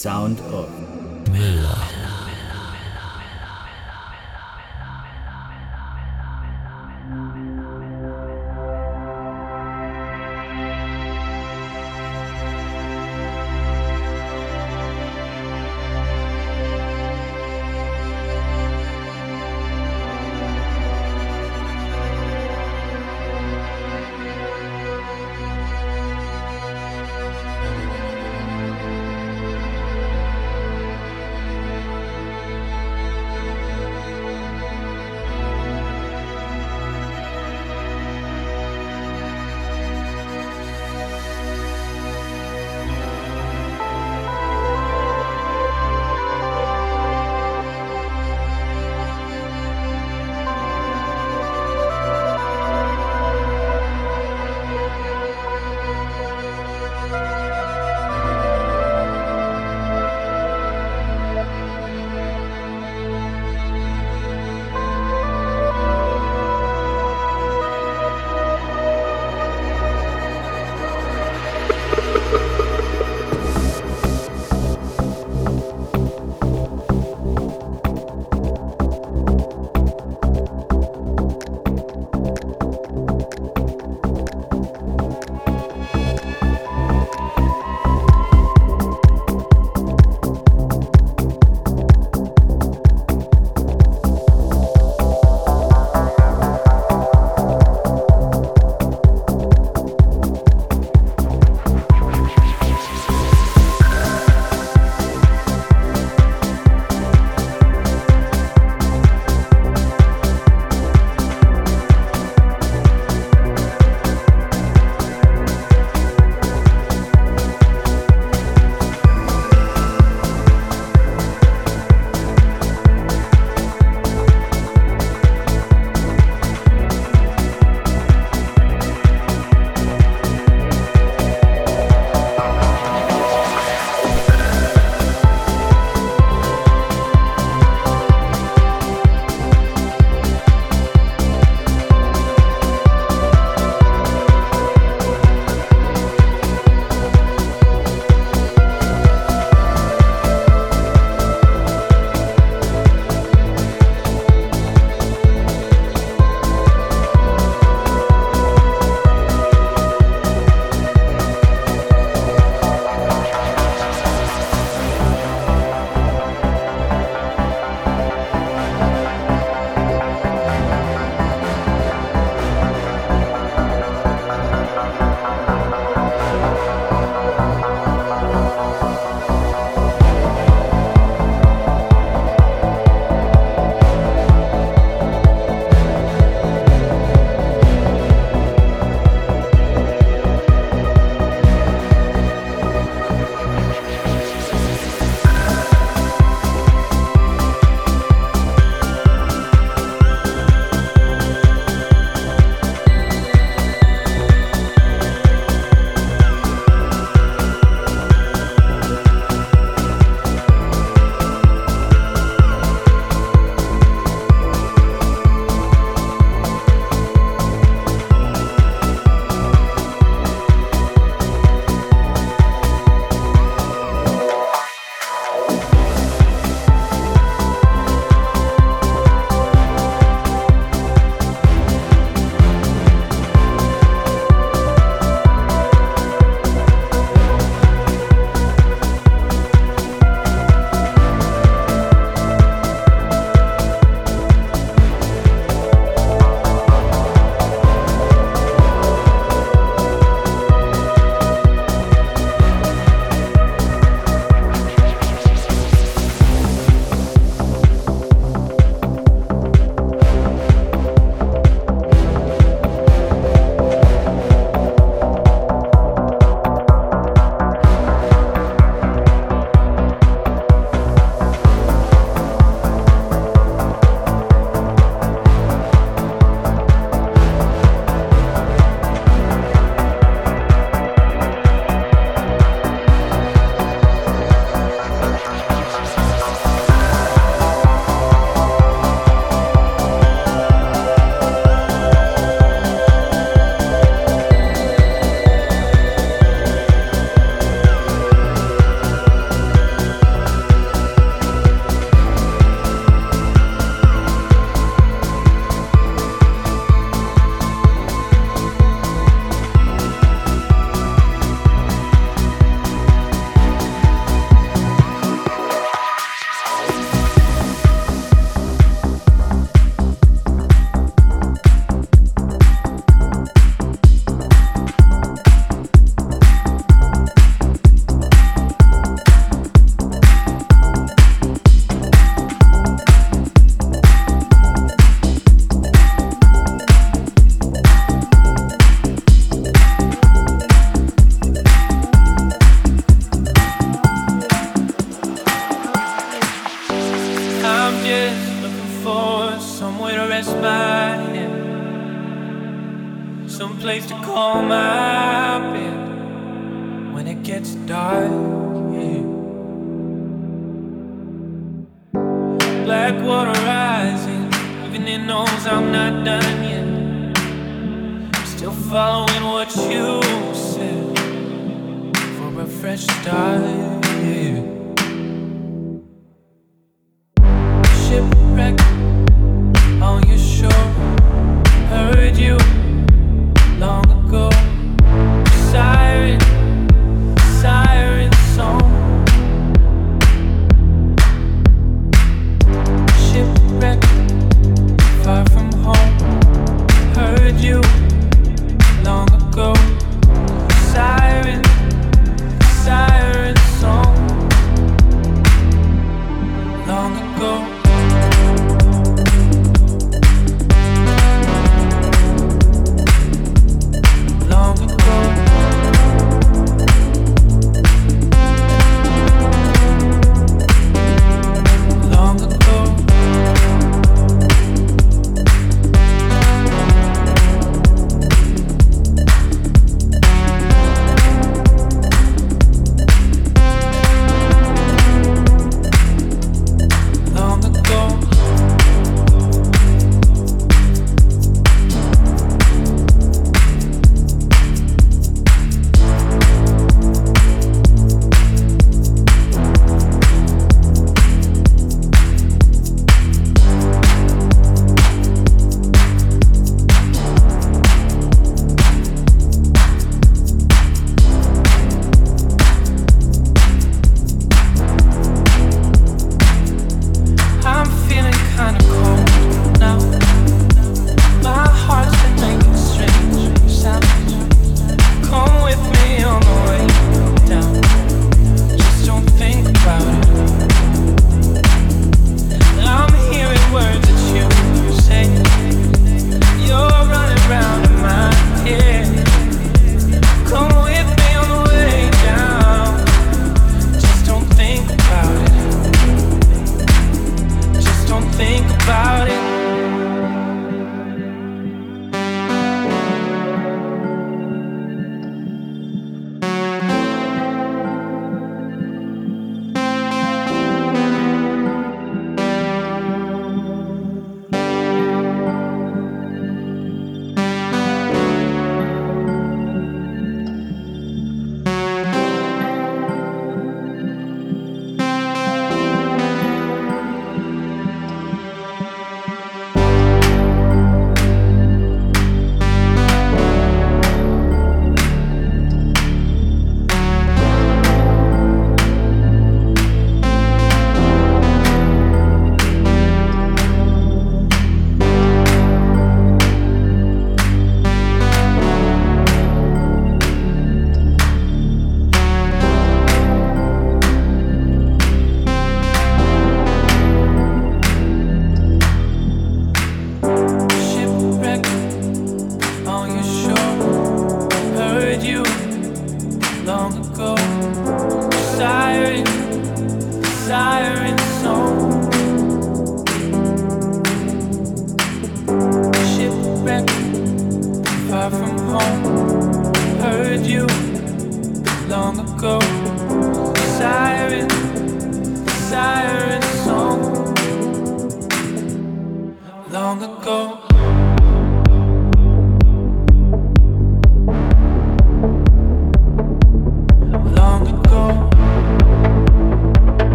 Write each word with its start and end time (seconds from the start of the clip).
sound 0.00 0.40
of 0.40 0.99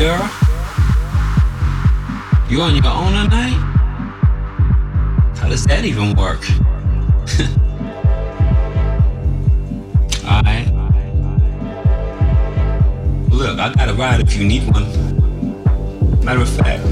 girl? 0.00 0.30
You 2.48 2.62
on 2.62 2.74
your 2.74 2.86
own 2.86 3.12
tonight? 3.12 3.60
How 5.36 5.46
does 5.46 5.64
that 5.66 5.84
even 5.84 6.14
work? 6.16 6.40
Alright. 10.24 10.68
Look, 13.30 13.58
I 13.58 13.74
got 13.74 13.90
a 13.90 13.92
ride 13.92 14.20
if 14.20 14.34
you 14.36 14.48
need 14.48 14.62
one. 14.72 14.86
Matter 16.24 16.40
of 16.40 16.48
fact, 16.48 16.82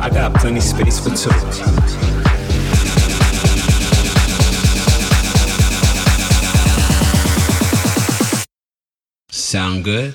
I 0.00 0.08
got 0.08 0.32
plenty 0.36 0.60
space 0.60 0.98
for 0.98 1.10
two. 1.10 1.30
Sound 9.28 9.84
good? 9.84 10.14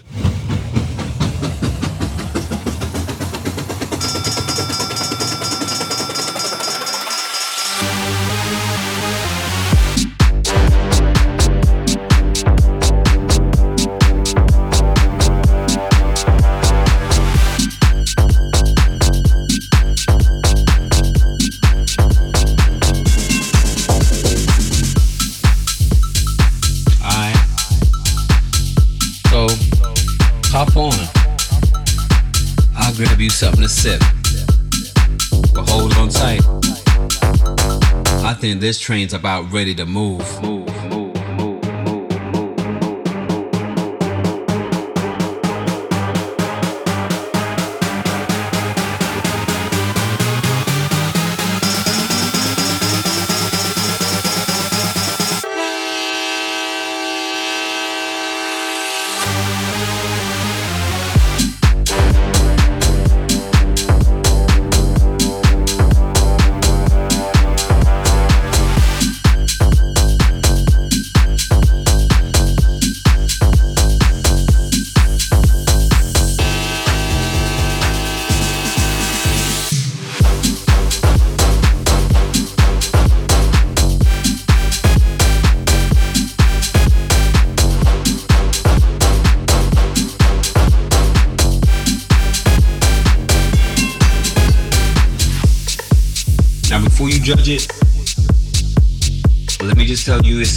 This 38.57 38.79
train's 38.79 39.13
about 39.13 39.51
ready 39.51 39.75
to 39.75 39.85
move. 39.85 40.41
move. 40.41 40.68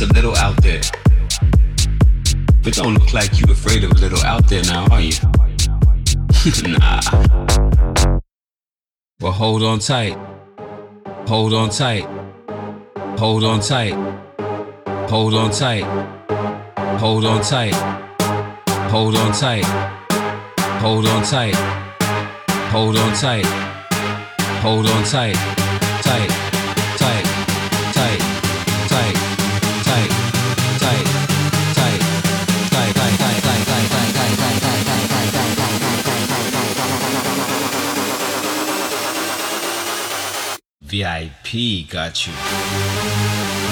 A 0.03 0.07
little 0.07 0.37
out 0.37 0.61
there. 0.63 0.81
But 2.63 2.75
don't 2.75 2.95
look 2.95 3.13
like 3.13 3.39
you're 3.39 3.51
afraid 3.51 3.85
of 3.85 3.93
a 3.93 3.95
little 3.95 4.21
out 4.25 4.49
there 4.49 4.63
now, 4.65 4.87
are 4.91 5.01
you? 5.01 5.13
nah. 6.67 7.01
Well, 9.21 9.33
hold 9.33 9.63
on 9.63 9.79
tight. 9.79 10.17
Hold 11.29 11.55
on 11.55 11.71
tight. 11.71 12.05
Hold 13.19 13.45
on 13.45 13.61
tight. 13.61 13.95
Hold 15.09 15.35
on 15.35 15.51
tight. 15.53 15.85
Hold 16.99 17.25
on 17.25 17.43
tight. 17.43 17.75
Hold 18.91 19.17
on 19.17 19.33
tight. 19.33 19.65
Hold 20.81 21.07
on 21.07 21.23
tight. 21.23 21.55
Hold 22.71 22.97
on 22.97 23.15
tight. 23.15 23.47
Hold 24.63 24.87
on 24.87 25.05
tight. 25.05 25.37
Tight. 26.03 26.42
VIP 41.21 41.89
got 41.89 42.27
you. 42.27 43.72